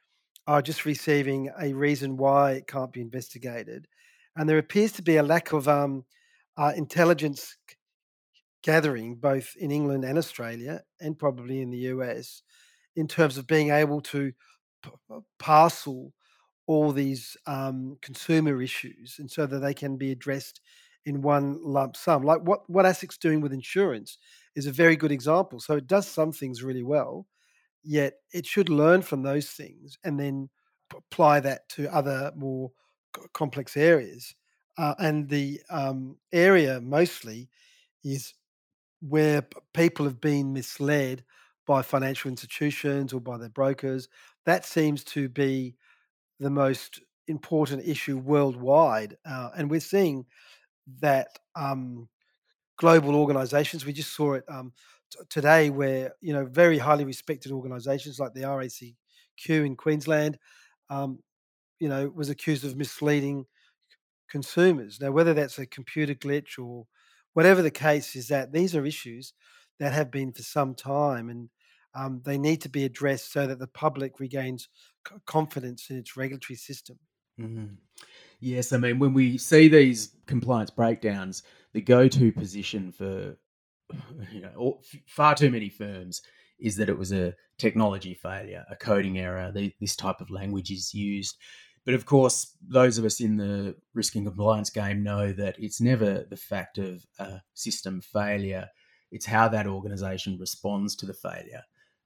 are 0.47 0.63
just 0.63 0.85
receiving 0.85 1.51
a 1.61 1.73
reason 1.73 2.17
why 2.17 2.53
it 2.53 2.67
can't 2.67 2.93
be 2.93 3.01
investigated. 3.01 3.87
And 4.37 4.49
there 4.49 4.59
appears 4.59 4.93
to 4.93 5.03
be 5.03 5.17
a 5.17 5.23
lack 5.23 5.53
of 5.53 5.69
um, 5.69 6.05
uh, 6.57 6.73
intelligence 6.77 7.57
gathering, 8.63 9.17
both 9.17 9.55
in 9.59 9.71
England 9.71 10.05
and 10.05 10.17
Australia, 10.19 10.83
and 11.01 11.19
probably 11.19 11.61
in 11.61 11.71
the 11.71 11.79
US, 11.79 12.43
in 12.97 13.09
terms 13.09 13.37
of 13.37 13.47
being 13.47 13.71
able 13.71 14.01
to 14.01 14.33
p- 14.83 14.91
parcel 15.39 16.13
all 16.67 16.93
these 16.93 17.37
um, 17.47 17.99
consumer 18.01 18.63
issues, 18.63 19.17
and 19.19 19.31
so 19.31 19.47
that 19.47 19.59
they 19.59 19.75
can 19.75 19.97
be 19.97 20.13
addressed 20.13 20.61
in 21.05 21.21
one 21.21 21.59
lump 21.63 21.97
sum. 21.97 22.23
Like 22.23 22.43
what 22.43 22.69
what 22.71 22.87
ASIC's 22.87 23.19
doing 23.19 23.41
with 23.41 23.53
insurance 23.53 24.19
is 24.55 24.67
a 24.67 24.73
very 24.73 24.97
good 24.97 25.13
example. 25.13 25.61
So 25.61 25.75
it 25.77 25.87
does 25.87 26.07
some 26.07 26.33
things 26.33 26.63
really 26.63 26.85
well, 26.85 27.27
yet 27.83 28.15
it 28.33 28.47
should 28.47 28.69
learn 28.69 29.03
from 29.03 29.23
those 29.23 29.51
things 29.51 29.99
and 30.05 30.19
then 30.19 30.49
apply 30.95 31.41
that 31.41 31.69
to 31.71 31.93
other 31.93 32.33
more 32.37 32.71
complex 33.33 33.77
areas. 33.77 34.35
Uh, 34.79 34.95
and 34.99 35.29
the 35.29 35.61
um, 35.71 36.17
area 36.33 36.81
mostly 36.81 37.49
is 38.05 38.35
where 39.01 39.47
people 39.75 40.05
have 40.05 40.21
been 40.21 40.53
misled 40.53 41.25
by 41.67 41.83
financial 41.83 42.31
institutions 42.31 43.13
or 43.13 43.21
by 43.21 43.37
their 43.37 43.49
brokers. 43.49 44.09
That 44.47 44.65
seems 44.65 45.05
to 45.05 45.29
be 45.29 45.77
the 46.41 46.51
most 46.51 47.01
important 47.29 47.87
issue 47.87 48.19
worldwide. 48.19 49.17
Uh, 49.25 49.51
and 49.57 49.71
we're 49.71 49.81
seeing 49.81 50.27
that 51.01 51.39
um, 51.55 52.09
global 52.77 53.15
organizations, 53.15 53.85
we 53.85 53.93
just 53.93 54.15
saw 54.15 54.35
it 54.35 54.45
um, 54.49 54.73
t- 55.11 55.19
today 55.29 55.71
where, 55.71 56.13
you 56.21 56.33
know, 56.33 56.45
very 56.47 56.79
highly 56.79 57.05
respected 57.05 57.53
organizations 57.53 58.19
like 58.19 58.35
the 58.35 58.43
RACQ 58.43 58.95
in 59.49 59.77
Queensland, 59.77 60.39
um, 60.91 61.19
you 61.83 61.89
know, 61.89 62.13
was 62.15 62.31
accused 62.31 62.65
of 62.65 62.77
misleading 62.77 63.45
consumers. 64.31 65.01
Now, 65.01 65.11
whether 65.11 65.35
that's 65.35 65.59
a 65.59 65.67
computer 65.67 66.15
glitch 66.15 66.57
or 66.57 66.87
whatever 67.33 67.61
the 67.61 67.73
case 67.73 68.15
is, 68.15 68.29
that 68.29 68.53
these 68.53 68.77
are 68.77 68.87
issues 68.87 69.33
that 69.81 69.93
have 69.93 70.09
been 70.09 70.31
for 70.33 70.43
some 70.43 70.77
time 70.77 71.29
and 71.29 71.49
um, 71.93 72.23
they 72.25 72.39
need 72.39 72.61
to 72.61 72.69
be 72.69 72.85
addressed 72.85 73.33
so 73.33 73.49
that 73.49 73.59
the 73.59 73.67
public 73.67 74.21
regains 74.21 74.69
c- 75.09 75.17
confidence 75.27 75.91
in 75.91 75.97
its 75.97 76.17
regulatory 76.17 76.57
system. 76.57 77.01
Mm-hmm. 77.41 77.75
Yes, 78.39 78.73
I 78.73 78.77
mean, 78.77 79.01
when 79.01 79.13
we 79.13 79.37
see 79.37 79.67
these 79.67 80.15
compliance 80.27 80.71
breakdowns, 80.71 81.43
the 81.73 81.81
go 81.81 82.07
to 82.07 82.31
position 82.31 82.93
for 82.93 83.37
you 84.31 84.41
know, 84.41 84.79
far 85.09 85.35
too 85.35 85.51
many 85.51 85.69
firms 85.69 86.23
is 86.61 86.77
that 86.77 86.89
it 86.89 86.97
was 86.97 87.13
a 87.13 87.35
technology 87.59 88.15
failure, 88.15 88.65
a 88.71 88.77
coding 88.77 89.19
error. 89.19 89.51
The, 89.53 89.73
this 89.81 89.97
type 89.97 90.21
of 90.21 90.31
language 90.31 90.71
is 90.71 90.95
used. 90.95 91.37
But 91.85 91.95
of 91.95 92.07
course, 92.07 92.57
those 92.67 92.99
of 92.99 93.05
us 93.05 93.21
in 93.21 93.37
the 93.37 93.75
risk 93.93 94.15
and 94.15 94.27
compliance 94.27 94.71
game 94.71 95.03
know 95.03 95.33
that 95.33 95.57
it's 95.59 95.81
never 95.81 96.25
the 96.29 96.37
fact 96.37 96.79
of 96.79 97.05
a 97.19 97.41
system 97.55 98.01
failure, 98.01 98.69
it's 99.11 99.27
how 99.27 99.49
that 99.49 99.67
organization 99.67 100.39
responds 100.39 100.95
to 100.97 101.07
the 101.07 101.15
failure 101.15 101.63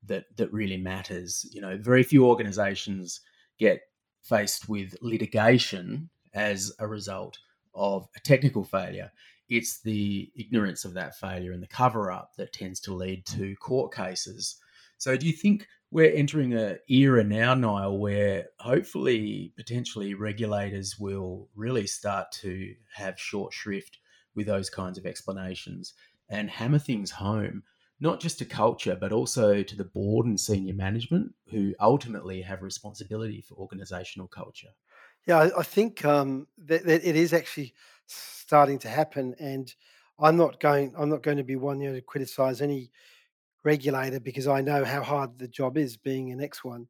that, 0.06 0.24
that 0.36 0.52
really 0.52 0.78
matters. 0.78 1.46
You 1.52 1.60
know, 1.60 1.76
very 1.76 2.02
few 2.02 2.26
organizations 2.26 3.20
get 3.58 3.80
faced 4.22 4.68
with 4.68 4.96
litigation 5.02 6.08
as 6.34 6.72
a 6.78 6.86
result 6.86 7.38
of 7.74 8.08
a 8.16 8.20
technical 8.20 8.64
failure. 8.64 9.12
It's 9.48 9.80
the 9.80 10.30
ignorance 10.36 10.84
of 10.84 10.94
that 10.94 11.16
failure 11.16 11.52
and 11.52 11.62
the 11.62 11.68
cover 11.68 12.10
up 12.10 12.32
that 12.36 12.52
tends 12.52 12.80
to 12.80 12.94
lead 12.94 13.26
to 13.26 13.54
court 13.56 13.94
cases. 13.94 14.56
So, 14.98 15.16
do 15.16 15.26
you 15.26 15.32
think 15.32 15.66
we're 15.90 16.12
entering 16.12 16.54
an 16.54 16.78
era 16.88 17.22
now, 17.22 17.54
Niall, 17.54 17.98
where 17.98 18.46
hopefully, 18.58 19.52
potentially, 19.56 20.14
regulators 20.14 20.98
will 20.98 21.48
really 21.54 21.86
start 21.86 22.32
to 22.32 22.74
have 22.94 23.20
short 23.20 23.52
shrift 23.52 23.98
with 24.34 24.46
those 24.46 24.68
kinds 24.68 24.98
of 24.98 25.06
explanations 25.06 25.94
and 26.28 26.50
hammer 26.50 26.78
things 26.78 27.10
home, 27.10 27.62
not 28.00 28.20
just 28.20 28.38
to 28.38 28.44
culture, 28.44 28.96
but 29.00 29.12
also 29.12 29.62
to 29.62 29.76
the 29.76 29.84
board 29.84 30.26
and 30.26 30.38
senior 30.38 30.74
management 30.74 31.32
who 31.50 31.74
ultimately 31.80 32.42
have 32.42 32.62
responsibility 32.62 33.40
for 33.40 33.54
organizational 33.54 34.28
culture? 34.28 34.68
Yeah, 35.26 35.38
I, 35.38 35.60
I 35.60 35.62
think 35.62 36.04
um, 36.04 36.46
that, 36.66 36.84
that, 36.84 37.04
it 37.04 37.16
is 37.16 37.32
actually 37.32 37.74
starting 38.06 38.78
to 38.80 38.88
happen, 38.88 39.34
and 39.38 39.72
I'm 40.18 40.36
not 40.36 40.60
going. 40.60 40.94
I'm 40.96 41.08
not 41.08 41.22
going 41.22 41.36
to 41.38 41.44
be 41.44 41.56
one 41.56 41.80
you 41.80 41.90
know, 41.90 41.96
to 41.96 42.02
criticise 42.02 42.60
any 42.60 42.90
regulator 43.66 44.20
because 44.20 44.46
I 44.46 44.62
know 44.62 44.84
how 44.84 45.02
hard 45.02 45.38
the 45.38 45.48
job 45.48 45.76
is 45.76 45.96
being 45.96 46.30
an 46.30 46.40
ex 46.40 46.64
one. 46.64 46.86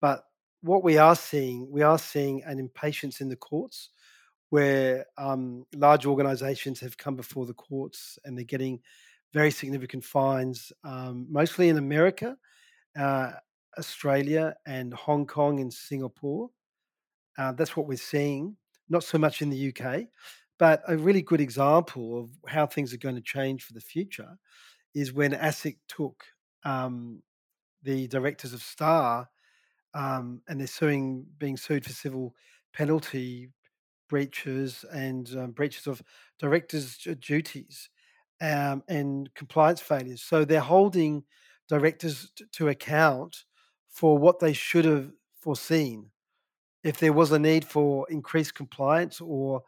But 0.00 0.24
what 0.60 0.82
we 0.82 0.98
are 0.98 1.14
seeing, 1.14 1.70
we 1.70 1.82
are 1.82 1.98
seeing 1.98 2.42
an 2.42 2.58
impatience 2.58 3.20
in 3.20 3.28
the 3.28 3.36
courts 3.36 3.90
where 4.50 5.06
um, 5.16 5.64
large 5.74 6.04
organisations 6.06 6.80
have 6.80 6.98
come 6.98 7.14
before 7.14 7.46
the 7.46 7.54
courts 7.54 8.18
and 8.24 8.36
they're 8.36 8.44
getting 8.44 8.80
very 9.32 9.52
significant 9.52 10.04
fines, 10.04 10.72
um, 10.82 11.26
mostly 11.30 11.68
in 11.68 11.78
America, 11.78 12.36
uh, 12.98 13.30
Australia, 13.78 14.56
and 14.66 14.92
Hong 14.92 15.24
Kong 15.24 15.60
and 15.60 15.72
Singapore. 15.72 16.50
Uh, 17.38 17.52
that's 17.52 17.76
what 17.76 17.86
we're 17.86 17.96
seeing, 17.96 18.56
not 18.88 19.04
so 19.04 19.16
much 19.16 19.40
in 19.40 19.50
the 19.50 19.72
UK, 19.72 20.06
but 20.58 20.82
a 20.88 20.96
really 20.96 21.22
good 21.22 21.40
example 21.40 22.18
of 22.18 22.30
how 22.48 22.66
things 22.66 22.92
are 22.92 22.98
going 22.98 23.14
to 23.14 23.22
change 23.22 23.62
for 23.62 23.72
the 23.72 23.80
future 23.80 24.36
is 24.94 25.12
when 25.12 25.32
ASIC 25.32 25.76
took 25.88 26.24
um, 26.64 27.22
the 27.82 28.06
directors 28.08 28.52
of 28.52 28.62
Star 28.62 29.28
um, 29.94 30.42
and 30.48 30.60
they're 30.60 30.66
suing, 30.66 31.26
being 31.38 31.56
sued 31.56 31.84
for 31.84 31.92
civil 31.92 32.34
penalty 32.72 33.50
breaches 34.08 34.84
and 34.92 35.30
um, 35.36 35.50
breaches 35.52 35.86
of 35.86 36.02
directors' 36.38 36.96
duties 37.20 37.88
um, 38.40 38.82
and 38.88 39.32
compliance 39.34 39.80
failures. 39.80 40.22
So 40.22 40.44
they're 40.44 40.60
holding 40.60 41.24
directors 41.68 42.30
t- 42.36 42.44
to 42.52 42.68
account 42.68 43.44
for 43.88 44.18
what 44.18 44.40
they 44.40 44.52
should 44.52 44.84
have 44.84 45.10
foreseen 45.40 46.10
if 46.82 46.98
there 46.98 47.12
was 47.12 47.30
a 47.32 47.38
need 47.38 47.64
for 47.64 48.06
increased 48.10 48.54
compliance 48.54 49.20
or 49.20 49.62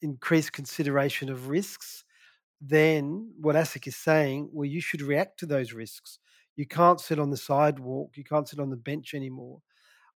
increased 0.00 0.52
consideration 0.52 1.28
of 1.28 1.48
risks, 1.48 2.03
then 2.60 3.32
what 3.40 3.56
ASIC 3.56 3.86
is 3.86 3.96
saying, 3.96 4.50
well, 4.52 4.66
you 4.66 4.80
should 4.80 5.02
react 5.02 5.38
to 5.40 5.46
those 5.46 5.72
risks. 5.72 6.18
You 6.56 6.66
can't 6.66 7.00
sit 7.00 7.18
on 7.18 7.30
the 7.30 7.36
sidewalk, 7.36 8.12
you 8.14 8.24
can't 8.24 8.48
sit 8.48 8.60
on 8.60 8.70
the 8.70 8.76
bench 8.76 9.14
anymore. 9.14 9.60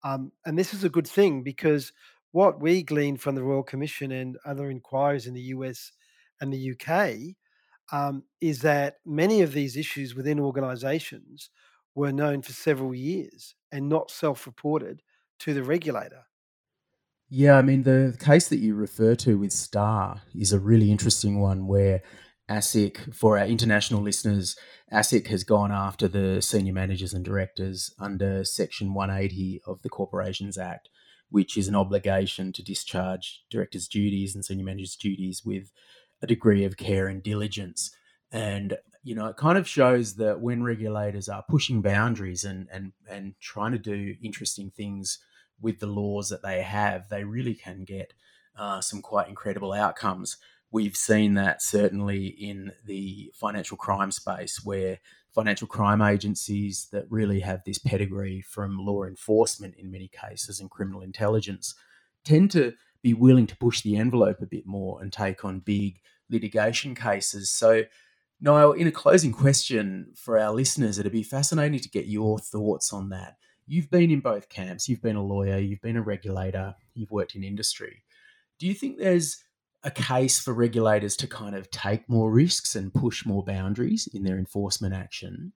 Um, 0.03 0.31
and 0.45 0.57
this 0.57 0.73
is 0.73 0.83
a 0.83 0.89
good 0.89 1.07
thing 1.07 1.43
because 1.43 1.91
what 2.31 2.61
we 2.61 2.83
gleaned 2.83 3.21
from 3.21 3.35
the 3.35 3.43
Royal 3.43 3.63
Commission 3.63 4.11
and 4.11 4.37
other 4.45 4.69
inquiries 4.69 5.25
in 5.25 5.33
the 5.33 5.41
US 5.41 5.91
and 6.39 6.53
the 6.53 6.71
UK 6.71 7.35
um, 7.91 8.23
is 8.41 8.61
that 8.61 8.97
many 9.05 9.41
of 9.41 9.53
these 9.53 9.75
issues 9.75 10.15
within 10.15 10.39
organizations 10.39 11.49
were 11.95 12.11
known 12.11 12.41
for 12.41 12.53
several 12.53 12.93
years 12.93 13.55
and 13.71 13.89
not 13.89 14.11
self 14.11 14.45
reported 14.45 15.01
to 15.39 15.53
the 15.53 15.63
regulator. 15.63 16.25
Yeah, 17.29 17.57
I 17.57 17.61
mean, 17.61 17.83
the 17.83 18.15
case 18.19 18.47
that 18.49 18.59
you 18.59 18.75
refer 18.75 19.15
to 19.15 19.37
with 19.37 19.51
Star 19.51 20.21
is 20.33 20.53
a 20.53 20.59
really 20.59 20.91
interesting 20.91 21.39
one 21.41 21.67
where 21.67 22.01
ASIC, 22.49 23.13
for 23.13 23.37
our 23.37 23.45
international 23.45 24.01
listeners, 24.01 24.55
ASIC 24.91 25.27
has 25.27 25.43
gone 25.43 25.71
after 25.71 26.07
the 26.07 26.41
senior 26.41 26.73
managers 26.73 27.13
and 27.13 27.25
directors 27.25 27.93
under 27.99 28.45
Section 28.45 28.93
180 28.93 29.61
of 29.67 29.81
the 29.81 29.89
Corporations 29.89 30.57
Act, 30.57 30.89
which 31.29 31.57
is 31.57 31.67
an 31.67 31.75
obligation 31.75 32.53
to 32.53 32.63
discharge 32.63 33.43
directors' 33.49 33.87
duties 33.87 34.33
and 34.33 34.45
senior 34.45 34.65
managers' 34.65 34.95
duties 34.95 35.43
with 35.45 35.71
a 36.21 36.27
degree 36.27 36.63
of 36.63 36.77
care 36.77 37.07
and 37.07 37.21
diligence. 37.21 37.91
And 38.31 38.77
you 39.03 39.15
know, 39.15 39.27
it 39.27 39.37
kind 39.37 39.57
of 39.57 39.67
shows 39.67 40.15
that 40.15 40.41
when 40.41 40.63
regulators 40.63 41.29
are 41.29 41.45
pushing 41.49 41.81
boundaries 41.81 42.43
and 42.43 42.67
and 42.71 42.91
and 43.09 43.35
trying 43.39 43.71
to 43.71 43.77
do 43.77 44.15
interesting 44.21 44.69
things 44.69 45.19
with 45.61 45.79
the 45.79 45.87
laws 45.87 46.29
that 46.29 46.43
they 46.43 46.61
have, 46.61 47.09
they 47.09 47.23
really 47.23 47.55
can 47.55 47.83
get 47.83 48.13
uh, 48.57 48.81
some 48.81 49.01
quite 49.01 49.29
incredible 49.29 49.73
outcomes. 49.73 50.37
We've 50.77 50.95
seen 50.95 51.33
that 51.33 51.63
certainly 51.63 52.27
in 52.27 52.71
the 52.85 53.31
financial 53.33 53.77
crime 53.77 54.11
space, 54.11 54.63
where 54.63 54.99
financial 55.33 55.67
crime 55.67 56.03
agencies 56.03 56.87
that 56.91 57.07
really 57.09 57.39
have 57.39 57.63
this 57.65 57.79
pedigree 57.79 58.41
from 58.41 58.85
law 58.85 59.03
enforcement 59.03 59.73
in 59.79 59.89
many 59.89 60.07
cases 60.07 60.59
and 60.59 60.69
criminal 60.69 61.01
intelligence 61.01 61.73
tend 62.23 62.51
to 62.51 62.73
be 63.01 63.15
willing 63.15 63.47
to 63.47 63.57
push 63.57 63.81
the 63.81 63.97
envelope 63.97 64.39
a 64.39 64.45
bit 64.45 64.67
more 64.67 65.01
and 65.01 65.11
take 65.11 65.43
on 65.43 65.61
big 65.61 65.99
litigation 66.29 66.93
cases. 66.93 67.49
So, 67.49 67.85
Niall, 68.39 68.73
in 68.73 68.85
a 68.85 68.91
closing 68.91 69.31
question 69.31 70.11
for 70.15 70.37
our 70.37 70.53
listeners, 70.53 70.99
it'd 70.99 71.11
be 71.11 71.23
fascinating 71.23 71.79
to 71.79 71.89
get 71.89 72.05
your 72.05 72.37
thoughts 72.37 72.93
on 72.93 73.09
that. 73.09 73.37
You've 73.65 73.89
been 73.89 74.11
in 74.11 74.19
both 74.19 74.47
camps. 74.47 74.87
You've 74.87 75.01
been 75.01 75.15
a 75.15 75.25
lawyer, 75.25 75.57
you've 75.57 75.81
been 75.81 75.97
a 75.97 76.03
regulator, 76.03 76.75
you've 76.93 77.09
worked 77.09 77.33
in 77.33 77.43
industry. 77.43 78.03
Do 78.59 78.67
you 78.67 78.75
think 78.75 78.99
there's 78.99 79.43
a 79.83 79.91
case 79.91 80.39
for 80.39 80.53
regulators 80.53 81.15
to 81.17 81.27
kind 81.27 81.55
of 81.55 81.69
take 81.71 82.09
more 82.09 82.31
risks 82.31 82.75
and 82.75 82.93
push 82.93 83.25
more 83.25 83.43
boundaries 83.43 84.07
in 84.13 84.23
their 84.23 84.37
enforcement 84.37 84.93
action, 84.93 85.53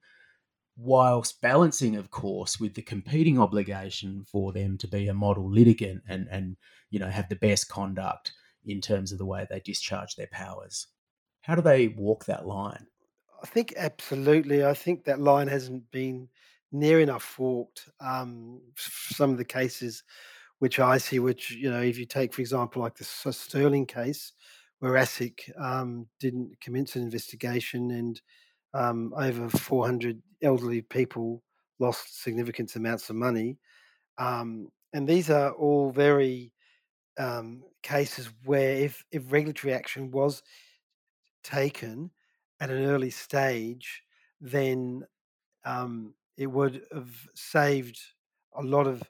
whilst 0.76 1.40
balancing, 1.40 1.96
of 1.96 2.10
course, 2.10 2.58
with 2.58 2.74
the 2.74 2.82
competing 2.82 3.38
obligation 3.38 4.24
for 4.30 4.52
them 4.52 4.78
to 4.78 4.88
be 4.88 5.08
a 5.08 5.14
model 5.14 5.50
litigant 5.50 6.02
and, 6.08 6.28
and 6.30 6.56
you 6.90 6.98
know 6.98 7.08
have 7.08 7.28
the 7.28 7.36
best 7.36 7.68
conduct 7.68 8.32
in 8.64 8.80
terms 8.80 9.12
of 9.12 9.18
the 9.18 9.26
way 9.26 9.46
they 9.48 9.60
discharge 9.60 10.14
their 10.14 10.28
powers. 10.30 10.86
How 11.42 11.54
do 11.54 11.62
they 11.62 11.88
walk 11.88 12.24
that 12.26 12.46
line? 12.46 12.86
I 13.42 13.46
think 13.46 13.74
absolutely. 13.76 14.64
I 14.64 14.74
think 14.74 15.04
that 15.04 15.20
line 15.20 15.48
hasn't 15.48 15.90
been 15.90 16.28
near 16.70 17.00
enough 17.00 17.38
walked. 17.38 17.88
Um, 18.00 18.60
some 18.76 19.30
of 19.30 19.38
the 19.38 19.44
cases 19.44 20.04
which 20.62 20.78
I 20.78 20.96
see, 20.98 21.18
which, 21.18 21.50
you 21.50 21.68
know, 21.68 21.80
if 21.80 21.98
you 21.98 22.06
take, 22.06 22.32
for 22.32 22.40
example, 22.40 22.82
like 22.82 22.94
the 22.94 23.02
Sterling 23.02 23.84
case, 23.84 24.30
where 24.78 24.92
ASIC 24.92 25.50
um, 25.60 26.06
didn't 26.20 26.52
commence 26.60 26.94
an 26.94 27.02
investigation 27.02 27.90
and 27.90 28.22
um, 28.72 29.12
over 29.16 29.48
400 29.48 30.22
elderly 30.40 30.80
people 30.80 31.42
lost 31.80 32.22
significant 32.22 32.76
amounts 32.76 33.10
of 33.10 33.16
money. 33.16 33.58
Um, 34.18 34.68
and 34.92 35.08
these 35.08 35.30
are 35.30 35.50
all 35.50 35.90
very 35.90 36.52
um, 37.18 37.64
cases 37.82 38.30
where 38.44 38.76
if, 38.76 39.04
if 39.10 39.32
regulatory 39.32 39.74
action 39.74 40.12
was 40.12 40.44
taken 41.42 42.12
at 42.60 42.70
an 42.70 42.84
early 42.84 43.10
stage, 43.10 44.04
then 44.40 45.02
um, 45.64 46.14
it 46.36 46.46
would 46.46 46.84
have 46.92 47.10
saved 47.34 47.98
a 48.54 48.62
lot 48.62 48.86
of 48.86 49.02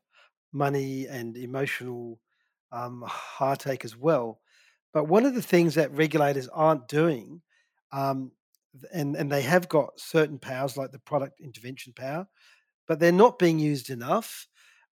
money 0.52 1.06
and 1.06 1.36
emotional 1.36 2.18
um, 2.70 3.04
heartache 3.06 3.84
as 3.84 3.96
well. 3.96 4.40
But 4.92 5.08
one 5.08 5.24
of 5.24 5.34
the 5.34 5.42
things 5.42 5.74
that 5.74 5.92
regulators 5.92 6.48
aren't 6.48 6.88
doing, 6.88 7.40
um, 7.92 8.32
and 8.92 9.16
and 9.16 9.30
they 9.30 9.42
have 9.42 9.68
got 9.68 9.98
certain 9.98 10.38
powers 10.38 10.76
like 10.76 10.92
the 10.92 10.98
product 10.98 11.40
intervention 11.40 11.92
power, 11.94 12.26
but 12.86 12.98
they're 12.98 13.12
not 13.12 13.38
being 13.38 13.58
used 13.58 13.90
enough. 13.90 14.46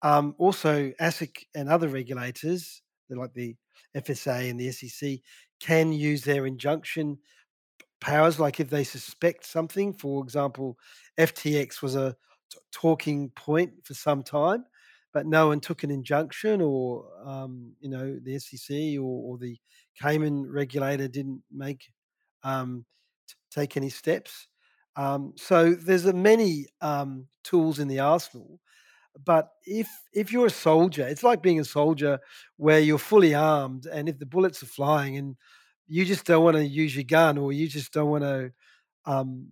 Um, 0.02 0.34
also, 0.38 0.92
ASIC 1.00 1.44
and 1.54 1.68
other 1.68 1.88
regulators 1.88 2.82
like 3.16 3.32
the 3.34 3.56
FSA 3.96 4.50
and 4.50 4.60
the 4.60 4.70
SEC, 4.70 5.18
can 5.60 5.92
use 5.92 6.22
their 6.22 6.46
injunction 6.46 7.18
powers. 8.00 8.38
Like 8.38 8.60
if 8.60 8.70
they 8.70 8.84
suspect 8.84 9.46
something, 9.46 9.94
for 9.94 10.22
example, 10.22 10.78
FTX 11.18 11.82
was 11.82 11.96
a 11.96 12.14
t- 12.50 12.58
talking 12.72 13.30
point 13.30 13.72
for 13.84 13.94
some 13.94 14.22
time, 14.22 14.64
but 15.12 15.26
no 15.26 15.48
one 15.48 15.60
took 15.60 15.82
an 15.82 15.90
injunction, 15.90 16.60
or 16.60 17.04
um, 17.24 17.72
you 17.80 17.88
know 17.88 18.18
the 18.22 18.38
SEC 18.38 18.76
or, 18.98 19.02
or, 19.02 19.38
the 19.38 19.56
Cayman 20.00 20.50
regulator 20.50 21.08
didn't 21.08 21.42
make 21.52 21.90
um, 22.42 22.84
t- 23.28 23.34
take 23.50 23.76
any 23.76 23.90
steps. 23.90 24.48
Um, 24.96 25.32
so 25.36 25.74
there's 25.74 26.06
a 26.06 26.12
many 26.12 26.66
um, 26.80 27.26
tools 27.44 27.78
in 27.78 27.88
the 27.88 28.00
arsenal 28.00 28.60
but 29.24 29.50
if 29.64 29.88
if 30.12 30.32
you're 30.32 30.46
a 30.46 30.50
soldier, 30.50 31.06
it's 31.06 31.22
like 31.22 31.42
being 31.42 31.60
a 31.60 31.64
soldier 31.64 32.20
where 32.56 32.78
you're 32.80 32.98
fully 32.98 33.34
armed, 33.34 33.86
and 33.86 34.08
if 34.08 34.18
the 34.18 34.26
bullets 34.26 34.62
are 34.62 34.66
flying, 34.66 35.16
and 35.16 35.36
you 35.86 36.04
just 36.04 36.24
don't 36.26 36.44
want 36.44 36.56
to 36.56 36.64
use 36.64 36.94
your 36.94 37.04
gun, 37.04 37.38
or 37.38 37.52
you 37.52 37.68
just 37.68 37.92
don't 37.92 38.10
want 38.10 38.24
to, 38.24 38.52
um, 39.06 39.48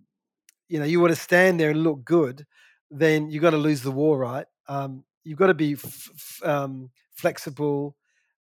you 0.69 0.79
know, 0.79 0.85
you 0.85 0.99
want 0.99 1.13
to 1.13 1.19
stand 1.19 1.59
there 1.59 1.71
and 1.71 1.83
look 1.83 2.03
good, 2.03 2.45
then 2.91 3.29
you've 3.29 3.41
got 3.41 3.51
to 3.51 3.57
lose 3.57 3.81
the 3.81 3.91
war, 3.91 4.17
right? 4.17 4.45
Um, 4.67 5.03
you've 5.27 5.39
got 5.39 5.47
to 5.47 5.53
be 5.53 5.73
f- 5.73 6.09
f- 6.15 6.41
um, 6.43 6.89
flexible, 7.11 7.95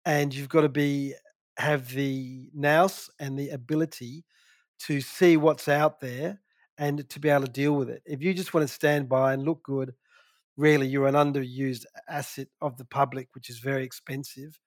and 0.06 0.34
you've 0.34 0.50
got 0.50 0.62
to 0.62 0.70
be 0.70 1.14
have 1.58 1.90
the 1.90 2.50
nous 2.54 3.10
and 3.20 3.38
the 3.38 3.50
ability 3.50 4.24
to 4.80 5.02
see 5.02 5.38
what's 5.38 5.68
out 5.68 6.00
there 6.00 6.40
and 6.78 7.08
to 7.10 7.20
be 7.20 7.30
able 7.30 7.46
to 7.46 7.52
deal 7.52 7.76
with 7.76 7.90
it. 7.90 8.02
If 8.06 8.22
you 8.24 8.34
just 8.34 8.54
want 8.54 8.68
to 8.68 8.74
stand 8.74 9.08
by 9.08 9.34
and 9.34 9.44
look 9.44 9.62
good 9.64 9.94
really 10.58 10.88
you're 10.88 11.08
an 11.08 11.16
underused 11.16 11.86
asset 12.10 12.48
of 12.62 12.78
the 12.78 12.86
public, 12.86 13.30
which 13.34 13.50
is 13.50 13.60
very 13.60 13.84
expensive. 13.84 14.60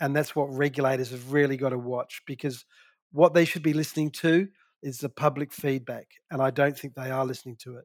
And 0.00 0.14
that's 0.14 0.36
what 0.36 0.52
regulators 0.52 1.10
have 1.10 1.32
really 1.32 1.56
got 1.56 1.70
to 1.70 1.78
watch 1.78 2.22
because 2.26 2.64
what 3.12 3.32
they 3.32 3.44
should 3.44 3.62
be 3.62 3.72
listening 3.72 4.10
to 4.10 4.48
is 4.82 4.98
the 4.98 5.08
public 5.08 5.52
feedback. 5.52 6.06
And 6.30 6.42
I 6.42 6.50
don't 6.50 6.78
think 6.78 6.94
they 6.94 7.10
are 7.10 7.24
listening 7.24 7.56
to 7.60 7.76
it. 7.78 7.84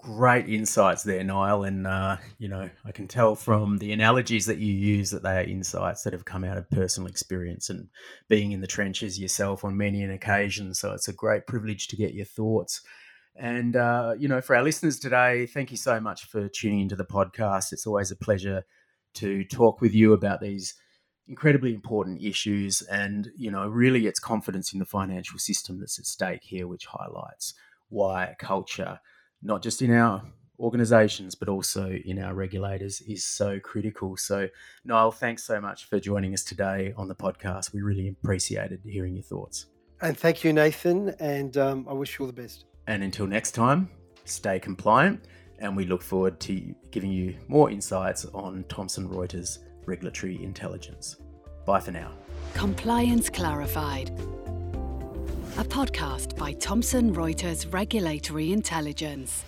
Great 0.00 0.48
insights 0.48 1.02
there, 1.02 1.24
Niall. 1.24 1.64
And, 1.64 1.86
uh, 1.86 2.18
you 2.38 2.48
know, 2.48 2.70
I 2.84 2.92
can 2.92 3.08
tell 3.08 3.34
from 3.34 3.78
the 3.78 3.92
analogies 3.92 4.46
that 4.46 4.58
you 4.58 4.72
use 4.72 5.10
that 5.10 5.24
they 5.24 5.36
are 5.38 5.42
insights 5.42 6.04
that 6.04 6.12
have 6.12 6.24
come 6.24 6.44
out 6.44 6.56
of 6.56 6.70
personal 6.70 7.08
experience 7.08 7.68
and 7.68 7.88
being 8.28 8.52
in 8.52 8.60
the 8.60 8.68
trenches 8.68 9.18
yourself 9.18 9.64
on 9.64 9.76
many 9.76 10.02
an 10.02 10.12
occasion. 10.12 10.72
So 10.72 10.92
it's 10.92 11.08
a 11.08 11.12
great 11.12 11.48
privilege 11.48 11.88
to 11.88 11.96
get 11.96 12.14
your 12.14 12.26
thoughts. 12.26 12.80
And, 13.34 13.74
uh, 13.74 14.14
you 14.16 14.28
know, 14.28 14.40
for 14.40 14.54
our 14.54 14.62
listeners 14.62 15.00
today, 15.00 15.46
thank 15.46 15.72
you 15.72 15.76
so 15.76 15.98
much 15.98 16.26
for 16.26 16.48
tuning 16.48 16.80
into 16.80 16.96
the 16.96 17.04
podcast. 17.04 17.72
It's 17.72 17.86
always 17.86 18.12
a 18.12 18.16
pleasure 18.16 18.64
to 19.14 19.42
talk 19.44 19.80
with 19.80 19.94
you 19.94 20.12
about 20.12 20.40
these 20.40 20.74
incredibly 21.26 21.74
important 21.74 22.22
issues. 22.22 22.82
And, 22.82 23.30
you 23.36 23.50
know, 23.50 23.66
really 23.66 24.06
it's 24.06 24.20
confidence 24.20 24.72
in 24.72 24.78
the 24.78 24.84
financial 24.86 25.40
system 25.40 25.80
that's 25.80 25.98
at 25.98 26.06
stake 26.06 26.44
here, 26.44 26.68
which 26.68 26.86
highlights 26.86 27.54
why 27.88 28.36
culture, 28.38 29.00
not 29.42 29.62
just 29.62 29.82
in 29.82 29.92
our 29.92 30.22
organizations, 30.60 31.34
but 31.34 31.48
also 31.48 31.90
in 32.04 32.18
our 32.18 32.34
regulators, 32.34 33.00
is 33.02 33.24
so 33.24 33.60
critical. 33.60 34.16
So, 34.16 34.48
Niall, 34.84 35.12
thanks 35.12 35.44
so 35.44 35.60
much 35.60 35.84
for 35.84 36.00
joining 36.00 36.34
us 36.34 36.42
today 36.42 36.92
on 36.96 37.08
the 37.08 37.14
podcast. 37.14 37.72
We 37.72 37.80
really 37.80 38.08
appreciated 38.08 38.80
hearing 38.84 39.14
your 39.14 39.22
thoughts. 39.22 39.66
And 40.00 40.16
thank 40.16 40.44
you, 40.44 40.52
Nathan. 40.52 41.10
And 41.20 41.56
um, 41.56 41.86
I 41.88 41.92
wish 41.92 42.18
you 42.18 42.24
all 42.24 42.26
the 42.26 42.40
best. 42.40 42.64
And 42.86 43.02
until 43.02 43.26
next 43.26 43.52
time, 43.52 43.88
stay 44.24 44.58
compliant, 44.58 45.26
and 45.58 45.76
we 45.76 45.84
look 45.84 46.02
forward 46.02 46.40
to 46.40 46.74
giving 46.90 47.10
you 47.10 47.36
more 47.48 47.70
insights 47.70 48.24
on 48.26 48.64
Thomson 48.68 49.08
Reuters 49.08 49.58
regulatory 49.86 50.42
intelligence. 50.42 51.16
Bye 51.66 51.80
for 51.80 51.90
now. 51.90 52.12
Compliance 52.54 53.28
Clarified, 53.28 54.10
a 55.58 55.64
podcast 55.64 56.36
by 56.36 56.52
Thomson 56.52 57.12
Reuters 57.12 57.72
Regulatory 57.72 58.52
Intelligence. 58.52 59.42